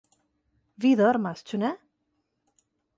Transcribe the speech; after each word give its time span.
vi 0.85 0.93
dormas, 1.03 1.47
ĉu 1.51 1.63
ne? 1.65 1.73